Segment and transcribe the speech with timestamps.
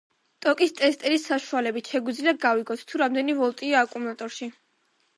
[0.45, 4.53] ტოკის ტესტერის საშუალებით, შეგვიძლია გავიგოთ, თუ რამდენი ვოლტია აკუმლატორში.